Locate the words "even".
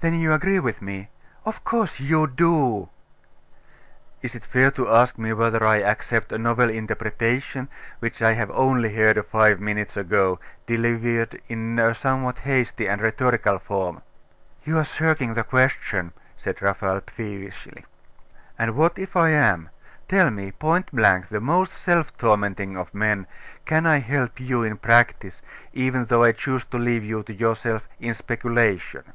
25.72-26.04